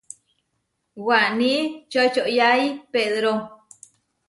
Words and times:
Waní 1.05 1.53
čočoyái 1.91 2.61
Pedró. 2.91 3.33